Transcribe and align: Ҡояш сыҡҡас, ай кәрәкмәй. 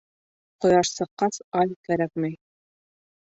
Ҡояш 0.63 0.89
сыҡҡас, 0.99 1.37
ай 1.63 1.77
кәрәкмәй. 1.89 2.35